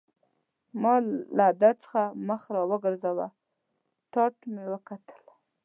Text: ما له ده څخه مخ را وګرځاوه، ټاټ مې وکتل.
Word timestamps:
ما 0.81 0.95
له 1.37 1.47
ده 1.61 1.71
څخه 1.81 2.01
مخ 2.27 2.41
را 2.55 2.63
وګرځاوه، 2.71 3.27
ټاټ 4.13 4.35
مې 4.53 4.65
وکتل. 4.73 5.21